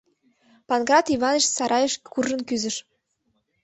[0.67, 2.75] Панкрат Иваныч сарайыш куржын кӱзыш...